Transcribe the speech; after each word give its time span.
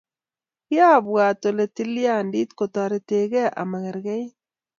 Kiabwaat 0.67 1.41
ole 1.49 1.65
tilyandit 1.75 2.49
koketoretgei 2.57 3.53
ama 3.61 3.77
kekerkeit. 3.83 4.31